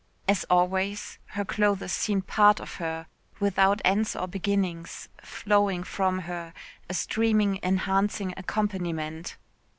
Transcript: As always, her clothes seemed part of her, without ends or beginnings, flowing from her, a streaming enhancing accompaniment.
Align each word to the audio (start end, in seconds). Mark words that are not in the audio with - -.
As 0.27 0.45
always, 0.49 1.19
her 1.37 1.45
clothes 1.45 1.91
seemed 1.91 2.25
part 2.25 2.59
of 2.59 2.77
her, 2.77 3.05
without 3.39 3.83
ends 3.85 4.15
or 4.15 4.27
beginnings, 4.27 5.09
flowing 5.21 5.83
from 5.83 6.21
her, 6.21 6.55
a 6.89 6.95
streaming 6.95 7.59
enhancing 7.61 8.33
accompaniment. 8.35 9.37